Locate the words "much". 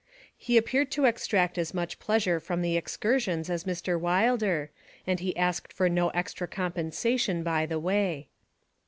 1.75-1.99